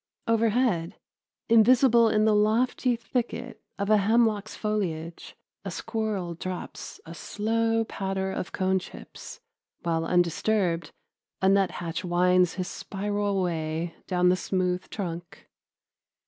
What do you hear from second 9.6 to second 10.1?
while